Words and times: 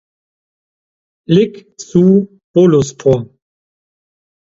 Lig 1.27 1.75
zu 1.77 2.39
Boluspor. 2.55 3.29